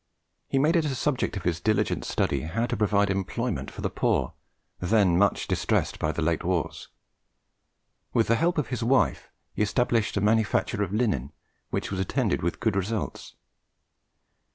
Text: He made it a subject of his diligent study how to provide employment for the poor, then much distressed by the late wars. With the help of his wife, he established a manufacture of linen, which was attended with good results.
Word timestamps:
He 0.47 0.57
made 0.57 0.75
it 0.75 0.85
a 0.85 0.95
subject 0.95 1.37
of 1.37 1.43
his 1.43 1.59
diligent 1.61 2.05
study 2.05 2.41
how 2.41 2.65
to 2.65 2.75
provide 2.75 3.11
employment 3.11 3.69
for 3.69 3.81
the 3.81 3.89
poor, 3.91 4.33
then 4.79 5.15
much 5.15 5.45
distressed 5.45 5.99
by 5.99 6.11
the 6.11 6.23
late 6.23 6.43
wars. 6.43 6.87
With 8.11 8.25
the 8.25 8.35
help 8.35 8.57
of 8.57 8.69
his 8.69 8.83
wife, 8.83 9.29
he 9.53 9.61
established 9.61 10.17
a 10.17 10.21
manufacture 10.21 10.81
of 10.81 10.91
linen, 10.91 11.33
which 11.69 11.91
was 11.91 11.99
attended 11.99 12.41
with 12.41 12.59
good 12.59 12.75
results. 12.75 13.35